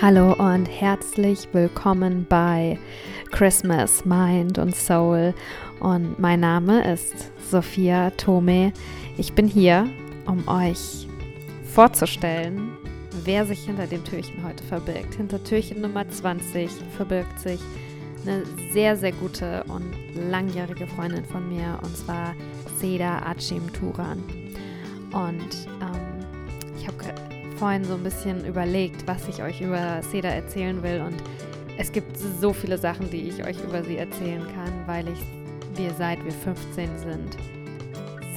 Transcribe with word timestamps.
Hallo 0.00 0.32
und 0.34 0.66
herzlich 0.66 1.48
willkommen 1.50 2.24
bei 2.28 2.78
Christmas 3.32 4.04
Mind 4.04 4.56
und 4.56 4.76
Soul. 4.76 5.34
Und 5.80 6.20
mein 6.20 6.38
Name 6.38 6.88
ist 6.92 7.32
Sophia 7.50 8.10
Tome. 8.10 8.72
Ich 9.16 9.32
bin 9.32 9.48
hier, 9.48 9.88
um 10.24 10.46
euch 10.46 11.08
vorzustellen, 11.64 12.76
wer 13.24 13.44
sich 13.44 13.64
hinter 13.64 13.88
dem 13.88 14.04
Türchen 14.04 14.44
heute 14.44 14.62
verbirgt. 14.62 15.16
Hinter 15.16 15.42
Türchen 15.42 15.80
Nummer 15.80 16.08
20 16.08 16.70
verbirgt 16.96 17.40
sich 17.40 17.58
eine 18.22 18.44
sehr, 18.72 18.96
sehr 18.96 19.12
gute 19.12 19.64
und 19.64 19.92
langjährige 20.30 20.86
Freundin 20.86 21.24
von 21.24 21.48
mir, 21.48 21.76
und 21.82 21.96
zwar 21.96 22.36
Seda 22.78 23.18
Achim 23.26 23.72
Turan. 23.72 24.22
Und 25.12 25.66
ähm, 25.82 26.24
ich 26.78 26.86
habe 26.86 27.37
vorhin 27.58 27.84
so 27.84 27.94
ein 27.94 28.02
bisschen 28.02 28.44
überlegt, 28.46 29.06
was 29.06 29.28
ich 29.28 29.42
euch 29.42 29.60
über 29.60 30.02
Seda 30.02 30.28
erzählen 30.28 30.82
will. 30.82 31.00
Und 31.00 31.16
es 31.76 31.92
gibt 31.92 32.16
so 32.16 32.52
viele 32.52 32.78
Sachen, 32.78 33.10
die 33.10 33.28
ich 33.28 33.44
euch 33.44 33.62
über 33.62 33.82
sie 33.82 33.96
erzählen 33.96 34.42
kann, 34.54 34.72
weil 34.86 35.08
ich 35.08 35.18
wir 35.74 35.92
seit 35.94 36.24
wir 36.24 36.32
15 36.32 36.98
sind 36.98 37.36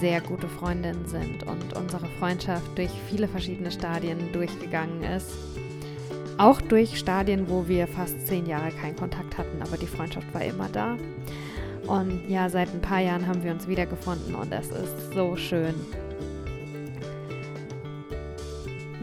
sehr 0.02 0.20
gute 0.20 0.48
Freundinnen 0.48 1.06
sind 1.06 1.44
und 1.44 1.78
unsere 1.78 2.08
Freundschaft 2.20 2.76
durch 2.76 2.90
viele 3.08 3.28
verschiedene 3.28 3.72
Stadien 3.72 4.34
durchgegangen 4.34 5.04
ist. 5.04 5.30
Auch 6.40 6.60
durch 6.60 6.98
Stadien, 6.98 7.48
wo 7.48 7.68
wir 7.68 7.88
fast 7.88 8.28
zehn 8.28 8.48
Jahre 8.48 8.72
keinen 8.72 8.96
Kontakt 8.96 9.38
hatten, 9.38 9.62
aber 9.62 9.78
die 9.78 9.86
Freundschaft 9.86 10.34
war 10.34 10.44
immer 10.44 10.70
da. 10.70 10.98
Und 11.86 12.28
ja, 12.28 12.50
seit 12.50 12.74
ein 12.74 12.82
paar 12.82 13.00
Jahren 13.00 13.28
haben 13.28 13.44
wir 13.44 13.52
uns 13.52 13.68
wiedergefunden 13.68 14.34
und 14.34 14.52
es 14.52 14.72
ist 14.72 15.14
so 15.14 15.36
schön. 15.36 15.76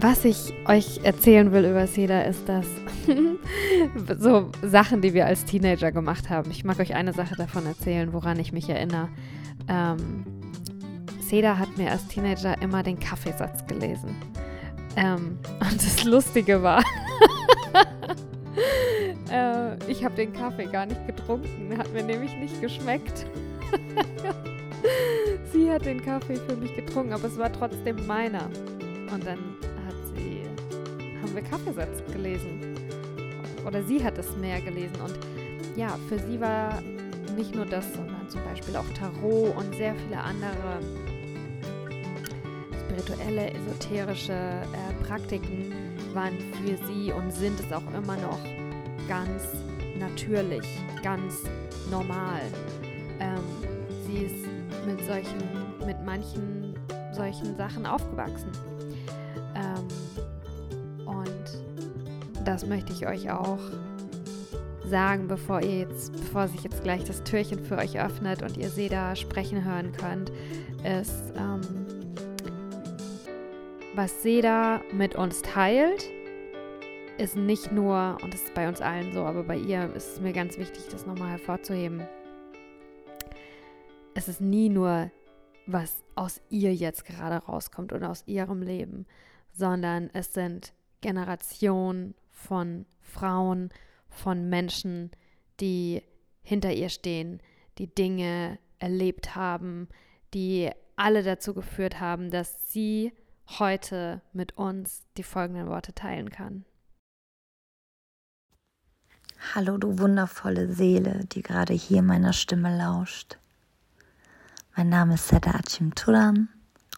Was 0.00 0.24
ich 0.24 0.54
euch 0.66 1.00
erzählen 1.02 1.50
will 1.50 1.64
über 1.64 1.88
Seda 1.88 2.22
ist, 2.22 2.48
dass 2.48 2.66
so 4.20 4.52
Sachen, 4.62 5.02
die 5.02 5.12
wir 5.12 5.26
als 5.26 5.44
Teenager 5.44 5.90
gemacht 5.90 6.30
haben. 6.30 6.52
Ich 6.52 6.64
mag 6.64 6.78
euch 6.78 6.94
eine 6.94 7.12
Sache 7.12 7.34
davon 7.34 7.66
erzählen, 7.66 8.12
woran 8.12 8.38
ich 8.38 8.52
mich 8.52 8.68
erinnere. 8.68 9.08
Ähm, 9.68 10.24
Seda 11.20 11.58
hat 11.58 11.76
mir 11.76 11.90
als 11.90 12.06
Teenager 12.06 12.62
immer 12.62 12.84
den 12.84 13.00
Kaffeesatz 13.00 13.66
gelesen. 13.66 14.14
Ähm, 14.94 15.36
und 15.60 15.76
das 15.76 16.04
Lustige 16.04 16.62
war, 16.62 16.78
äh, 19.32 19.90
ich 19.90 20.04
habe 20.04 20.14
den 20.14 20.32
Kaffee 20.32 20.66
gar 20.66 20.86
nicht 20.86 21.04
getrunken, 21.08 21.76
hat 21.76 21.92
mir 21.92 22.04
nämlich 22.04 22.36
nicht 22.36 22.60
geschmeckt. 22.60 23.26
sie 25.52 25.68
hat 25.68 25.86
den 25.86 26.04
Kaffee 26.04 26.36
für 26.36 26.54
mich 26.54 26.76
getrunken, 26.76 27.12
aber 27.12 27.24
es 27.24 27.36
war 27.36 27.52
trotzdem 27.52 28.06
meiner. 28.06 28.48
Und 29.12 29.26
dann 29.26 29.57
wir 31.42 31.48
Kaffeesatz 31.48 32.02
gelesen. 32.12 32.74
Oder 33.66 33.82
sie 33.82 34.02
hat 34.02 34.18
es 34.18 34.36
mehr 34.36 34.60
gelesen. 34.60 35.00
Und 35.00 35.18
ja, 35.76 35.96
für 36.08 36.18
sie 36.18 36.40
war 36.40 36.80
nicht 37.36 37.54
nur 37.54 37.66
das, 37.66 37.84
sondern 37.94 38.28
zum 38.28 38.42
Beispiel 38.44 38.76
auch 38.76 38.88
Tarot 38.94 39.56
und 39.56 39.74
sehr 39.76 39.94
viele 39.94 40.20
andere 40.20 40.80
spirituelle, 42.84 43.52
esoterische 43.52 44.32
äh, 44.32 45.04
Praktiken 45.04 45.72
waren 46.14 46.36
für 46.38 46.76
sie 46.86 47.12
und 47.12 47.32
sind 47.32 47.60
es 47.60 47.72
auch 47.72 47.86
immer 47.94 48.16
noch 48.16 48.40
ganz 49.06 49.42
natürlich, 49.98 50.66
ganz 51.02 51.34
normal. 51.90 52.40
Ähm, 53.20 53.38
sie 54.06 54.24
ist 54.24 54.46
mit 54.86 55.04
solchen, 55.06 55.86
mit 55.86 56.02
manchen 56.04 56.74
solchen 57.12 57.56
Sachen 57.56 57.86
aufgewachsen. 57.86 58.50
Das 62.48 62.64
möchte 62.64 62.94
ich 62.94 63.06
euch 63.06 63.30
auch 63.30 63.60
sagen, 64.86 65.28
bevor 65.28 65.60
ihr 65.60 65.80
jetzt, 65.80 66.12
bevor 66.12 66.48
sich 66.48 66.62
jetzt 66.62 66.82
gleich 66.82 67.04
das 67.04 67.22
Türchen 67.22 67.62
für 67.62 67.76
euch 67.76 68.00
öffnet 68.00 68.40
und 68.40 68.56
ihr 68.56 68.70
Seda 68.70 69.14
sprechen 69.16 69.66
hören 69.66 69.92
könnt, 69.92 70.32
ist, 70.82 71.34
ähm, 71.36 71.60
was 73.94 74.22
Seda 74.22 74.80
mit 74.94 75.14
uns 75.14 75.42
teilt, 75.42 76.06
ist 77.18 77.36
nicht 77.36 77.70
nur, 77.70 78.16
und 78.22 78.32
das 78.32 78.44
ist 78.44 78.54
bei 78.54 78.66
uns 78.66 78.80
allen 78.80 79.12
so, 79.12 79.24
aber 79.24 79.42
bei 79.42 79.58
ihr 79.58 79.94
ist 79.94 80.14
es 80.14 80.20
mir 80.22 80.32
ganz 80.32 80.56
wichtig, 80.56 80.84
das 80.90 81.04
nochmal 81.04 81.32
hervorzuheben. 81.32 82.08
Es 84.14 84.26
ist 84.26 84.40
nie 84.40 84.70
nur, 84.70 85.10
was 85.66 86.02
aus 86.14 86.40
ihr 86.48 86.74
jetzt 86.74 87.04
gerade 87.04 87.44
rauskommt 87.44 87.92
oder 87.92 88.08
aus 88.08 88.22
ihrem 88.26 88.62
Leben, 88.62 89.04
sondern 89.52 90.08
es 90.14 90.32
sind 90.32 90.72
Generationen 91.02 92.14
von 92.38 92.86
Frauen, 93.00 93.70
von 94.08 94.48
Menschen, 94.48 95.10
die 95.60 96.02
hinter 96.42 96.72
ihr 96.72 96.88
stehen, 96.88 97.42
die 97.78 97.92
Dinge 97.92 98.58
erlebt 98.78 99.34
haben, 99.34 99.88
die 100.34 100.70
alle 100.96 101.22
dazu 101.22 101.52
geführt 101.52 102.00
haben, 102.00 102.30
dass 102.30 102.72
sie 102.72 103.12
heute 103.58 104.22
mit 104.32 104.56
uns 104.56 105.06
die 105.16 105.22
folgenden 105.22 105.68
Worte 105.68 105.94
teilen 105.94 106.30
kann. 106.30 106.64
Hallo, 109.54 109.78
du 109.78 109.98
wundervolle 109.98 110.72
Seele, 110.72 111.24
die 111.26 111.42
gerade 111.42 111.72
hier 111.72 112.02
meiner 112.02 112.32
Stimme 112.32 112.76
lauscht. 112.76 113.38
Mein 114.76 114.88
Name 114.88 115.14
ist 115.14 115.28
Seda 115.28 115.52
Achim 115.52 115.94
Turan 115.94 116.48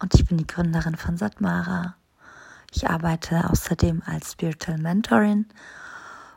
und 0.00 0.14
ich 0.14 0.26
bin 0.26 0.38
die 0.38 0.46
Gründerin 0.46 0.96
von 0.96 1.16
Satmara 1.16 1.96
ich 2.72 2.88
arbeite 2.88 3.50
außerdem 3.50 4.02
als 4.06 4.32
Spiritual 4.32 4.78
Mentorin 4.78 5.46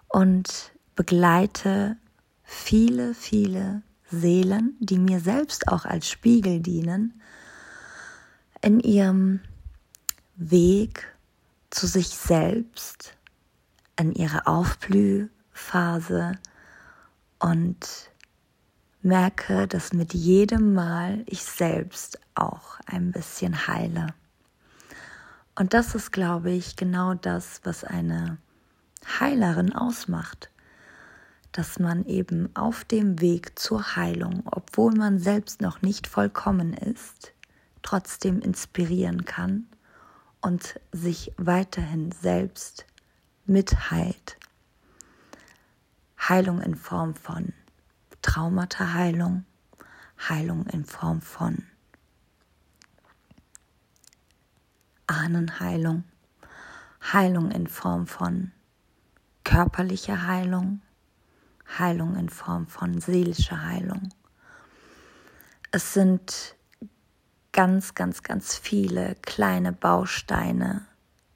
und 0.08 0.72
begleite 0.96 1.98
viele, 2.44 3.14
viele 3.14 3.82
Seelen, 4.10 4.76
die 4.80 5.00
mir 5.00 5.20
selbst 5.20 5.68
auch 5.68 5.86
als 5.86 6.08
Spiegel 6.08 6.60
dienen, 6.60 7.22
in 8.62 8.80
ihrem 8.80 9.42
Weg 10.36 11.16
zu 11.70 11.88
sich 11.88 12.10
selbst, 12.10 13.16
in 14.00 14.14
ihrer 14.14 14.48
Aufblühphase 14.48 16.34
und 17.40 18.12
merke, 19.02 19.68
dass 19.68 19.94
mit 19.94 20.14
jedem 20.14 20.74
Mal 20.74 21.24
ich 21.26 21.44
selbst 21.44 22.20
auch 22.36 22.80
ein 22.86 23.12
bisschen 23.12 23.68
heile. 23.68 24.08
Und 25.56 25.74
das 25.74 25.94
ist, 25.94 26.12
glaube 26.12 26.52
ich, 26.52 26.76
genau 26.76 27.14
das, 27.14 27.62
was 27.64 27.84
eine 27.84 28.38
Heilerin 29.20 29.74
ausmacht. 29.74 30.50
Dass 31.52 31.78
man 31.78 32.06
eben 32.06 32.50
auf 32.56 32.84
dem 32.84 33.22
Weg 33.22 33.60
zur 33.60 33.96
Heilung, 33.96 34.42
obwohl 34.46 34.94
man 34.94 35.20
selbst 35.20 35.62
noch 35.62 35.84
nicht 35.84 36.08
vollkommen 36.08 36.74
ist, 36.74 37.34
trotzdem 37.84 38.42
inspirieren 38.42 39.26
kann 39.26 39.68
und 40.42 40.80
sich 40.92 41.32
weiterhin 41.38 42.12
selbst 42.12 42.88
mitheilt. 43.46 44.38
Heilung 46.18 46.62
in 46.62 46.76
Form 46.76 47.14
von 47.14 47.54
Traumata-Heilung, 48.24 49.46
Heilung 50.18 50.66
in 50.68 50.86
Form 50.86 51.22
von 51.22 51.64
Ahnenheilung, 55.08 56.04
Heilung 57.12 57.52
in 57.52 57.68
Form 57.68 58.08
von 58.08 58.52
körperlicher 59.44 60.26
Heilung, 60.28 60.82
Heilung 61.78 62.16
in 62.16 62.30
Form 62.30 62.68
von 62.68 63.00
seelischer 63.00 63.66
Heilung. 63.66 64.10
Es 65.72 65.94
sind 65.94 66.56
ganz, 67.52 67.94
ganz, 67.94 68.24
ganz 68.24 68.56
viele 68.56 69.16
kleine 69.22 69.74
Bausteine, 69.74 70.86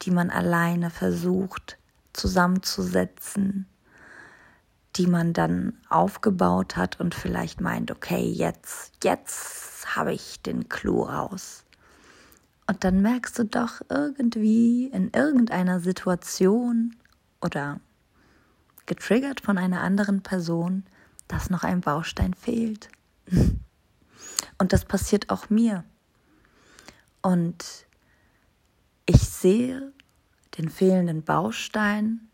die 0.01 0.11
man 0.11 0.29
alleine 0.29 0.89
versucht 0.89 1.77
zusammenzusetzen, 2.13 3.67
die 4.95 5.07
man 5.07 5.33
dann 5.33 5.77
aufgebaut 5.89 6.75
hat 6.75 6.99
und 6.99 7.13
vielleicht 7.13 7.61
meint, 7.61 7.91
okay, 7.91 8.25
jetzt, 8.25 8.93
jetzt 9.03 9.95
habe 9.95 10.13
ich 10.13 10.41
den 10.41 10.69
Clou 10.69 11.03
raus. 11.03 11.66
Und 12.67 12.83
dann 12.83 13.01
merkst 13.01 13.39
du 13.39 13.45
doch 13.45 13.81
irgendwie 13.89 14.87
in 14.87 15.09
irgendeiner 15.11 15.79
Situation 15.79 16.95
oder 17.41 17.79
getriggert 18.85 19.39
von 19.39 19.57
einer 19.57 19.81
anderen 19.81 20.21
Person, 20.21 20.83
dass 21.27 21.49
noch 21.49 21.63
ein 21.63 21.81
Baustein 21.81 22.33
fehlt. 22.33 22.89
Und 24.59 24.73
das 24.73 24.85
passiert 24.85 25.29
auch 25.29 25.49
mir. 25.49 25.83
Und 27.21 27.85
ich 29.05 29.21
sehe 29.29 29.93
den 30.57 30.69
fehlenden 30.69 31.23
Baustein 31.23 32.27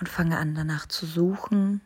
und 0.00 0.08
fange 0.08 0.36
an 0.38 0.54
danach 0.54 0.86
zu 0.86 1.06
suchen. 1.06 1.80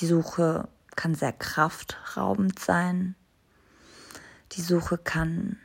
Die 0.00 0.06
Suche 0.06 0.68
kann 0.94 1.14
sehr 1.14 1.32
kraftraubend 1.32 2.58
sein. 2.58 3.14
Die 4.52 4.60
Suche 4.60 4.98
kann 4.98 5.58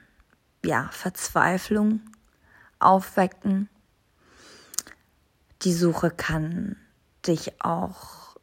ja, 0.66 0.90
Verzweiflung 0.92 2.02
aufwecken. 2.80 3.70
die 5.64 5.74
Suche 5.74 6.10
kann 6.10 6.76
dich 7.28 7.62
auch 7.62 8.36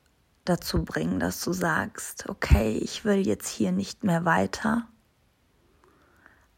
dazu 0.45 0.85
bringen, 0.85 1.19
dass 1.19 1.43
du 1.43 1.53
sagst, 1.53 2.29
okay, 2.29 2.79
ich 2.79 3.05
will 3.05 3.27
jetzt 3.27 3.49
hier 3.49 3.73
nicht 3.73 4.05
mehr 4.05 4.25
weiter. 4.25 4.87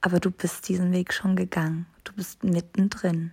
Aber 0.03 0.21
du 0.21 0.31
bist 0.31 0.69
diesen 0.69 0.93
Weg 0.93 1.13
schon 1.13 1.35
gegangen. 1.37 1.87
Du 2.05 2.13
bist 2.13 2.45
mittendrin. 2.45 3.33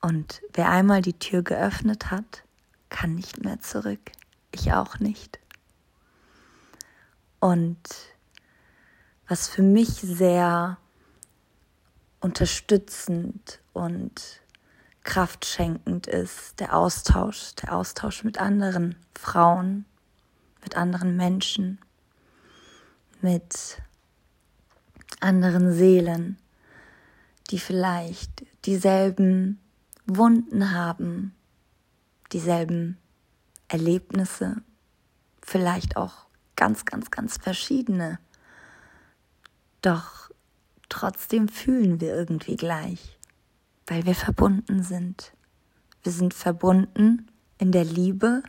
Und 0.00 0.42
wer 0.52 0.70
einmal 0.70 1.02
die 1.02 1.18
Tür 1.18 1.42
geöffnet 1.42 2.10
hat, 2.10 2.44
kann 2.88 3.14
nicht 3.14 3.42
mehr 3.42 3.60
zurück. 3.60 4.12
Ich 4.52 4.72
auch 4.72 4.98
nicht. 4.98 5.38
Und 7.40 7.78
was 9.28 9.48
für 9.48 9.62
mich 9.62 9.88
sehr 9.88 10.78
unterstützend 12.24 13.60
und 13.74 14.40
kraftschenkend 15.02 16.06
ist, 16.06 16.58
der 16.58 16.74
Austausch, 16.74 17.54
der 17.56 17.74
Austausch 17.74 18.24
mit 18.24 18.40
anderen 18.40 18.96
Frauen, 19.14 19.84
mit 20.62 20.74
anderen 20.74 21.18
Menschen, 21.18 21.78
mit 23.20 23.82
anderen 25.20 25.74
Seelen, 25.74 26.38
die 27.50 27.58
vielleicht 27.58 28.46
dieselben 28.64 29.60
Wunden 30.06 30.70
haben, 30.70 31.34
dieselben 32.32 32.96
Erlebnisse, 33.68 34.62
vielleicht 35.42 35.98
auch 35.98 36.24
ganz, 36.56 36.86
ganz, 36.86 37.10
ganz 37.10 37.36
verschiedene. 37.36 38.18
Doch 39.82 40.23
trotzdem 40.94 41.48
fühlen 41.48 42.00
wir 42.00 42.14
irgendwie 42.14 42.54
gleich, 42.56 43.18
weil 43.86 44.06
wir 44.06 44.14
verbunden 44.14 44.84
sind. 44.84 45.32
Wir 46.04 46.12
sind 46.12 46.34
verbunden 46.34 47.26
in 47.58 47.72
der 47.72 47.84
Liebe, 47.84 48.44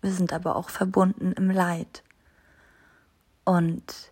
wir 0.00 0.10
sind 0.10 0.32
aber 0.32 0.56
auch 0.56 0.70
verbunden 0.70 1.32
im 1.32 1.50
Leid. 1.50 2.02
Und 3.44 4.10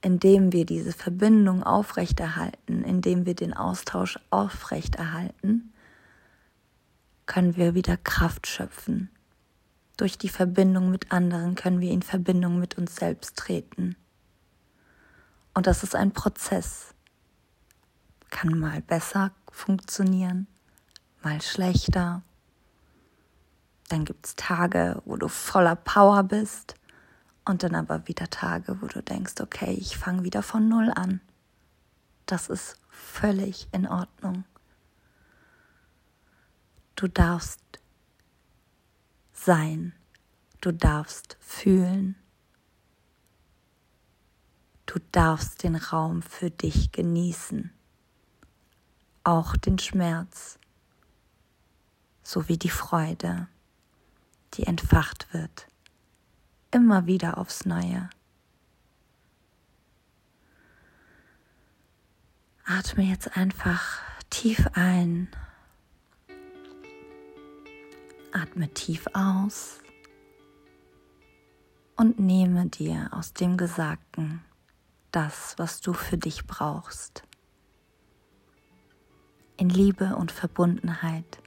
indem 0.00 0.52
wir 0.52 0.66
diese 0.66 0.92
Verbindung 0.92 1.62
aufrechterhalten, 1.62 2.82
indem 2.82 3.26
wir 3.26 3.34
den 3.34 3.54
Austausch 3.54 4.18
aufrechterhalten, 4.30 5.72
können 7.26 7.56
wir 7.56 7.74
wieder 7.74 7.96
Kraft 7.96 8.48
schöpfen. 8.48 9.08
Durch 9.96 10.18
die 10.18 10.28
Verbindung 10.28 10.90
mit 10.90 11.12
anderen 11.12 11.54
können 11.54 11.80
wir 11.80 11.92
in 11.92 12.02
Verbindung 12.02 12.58
mit 12.58 12.76
uns 12.76 12.96
selbst 12.96 13.36
treten. 13.36 13.94
Und 15.54 15.66
das 15.68 15.82
ist 15.84 15.94
ein 15.94 16.12
Prozess. 16.12 16.94
Kann 18.30 18.58
mal 18.58 18.82
besser 18.82 19.30
funktionieren, 19.50 20.48
mal 21.22 21.40
schlechter. 21.40 22.22
Dann 23.88 24.04
gibt 24.04 24.26
es 24.26 24.34
Tage, 24.34 25.00
wo 25.04 25.16
du 25.16 25.28
voller 25.28 25.76
Power 25.76 26.24
bist 26.24 26.74
und 27.44 27.62
dann 27.62 27.76
aber 27.76 28.08
wieder 28.08 28.28
Tage, 28.28 28.82
wo 28.82 28.86
du 28.86 29.02
denkst, 29.02 29.34
okay, 29.40 29.72
ich 29.72 29.96
fange 29.96 30.24
wieder 30.24 30.42
von 30.42 30.68
Null 30.68 30.90
an. 30.94 31.20
Das 32.26 32.48
ist 32.48 32.76
völlig 32.88 33.68
in 33.72 33.86
Ordnung. 33.86 34.44
Du 36.96 37.06
darfst 37.06 37.60
sein, 39.32 39.92
du 40.60 40.72
darfst 40.72 41.36
fühlen, 41.40 42.16
du 44.86 44.98
darfst 45.12 45.62
den 45.62 45.76
Raum 45.76 46.22
für 46.22 46.50
dich 46.50 46.92
genießen, 46.92 47.70
auch 49.22 49.56
den 49.56 49.78
Schmerz 49.78 50.58
sowie 52.22 52.56
die 52.58 52.70
Freude, 52.70 53.48
die 54.54 54.64
entfacht 54.64 55.32
wird, 55.32 55.66
immer 56.70 57.06
wieder 57.06 57.38
aufs 57.38 57.64
Neue. 57.64 58.08
Atme 62.64 63.04
jetzt 63.04 63.36
einfach 63.36 64.00
tief 64.30 64.66
ein. 64.72 65.28
Atme 68.32 68.72
tief 68.72 69.06
aus. 69.12 69.80
Und 71.96 72.18
nehme 72.18 72.66
dir 72.66 73.10
aus 73.12 73.34
dem 73.34 73.56
Gesagten 73.56 74.42
das, 75.14 75.54
was 75.58 75.80
du 75.80 75.92
für 75.92 76.18
dich 76.18 76.46
brauchst. 76.46 77.22
In 79.56 79.68
Liebe 79.68 80.16
und 80.16 80.32
Verbundenheit. 80.32 81.38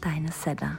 Deine 0.00 0.30
Seda. 0.30 0.78